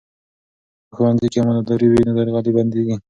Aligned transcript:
که 0.83 0.87
په 0.89 0.93
ښوونځي 0.97 1.27
کې 1.31 1.37
امانتداري 1.41 1.87
وي، 1.89 2.01
نو 2.07 2.11
درغلي 2.17 2.51
بندېږي. 2.57 2.95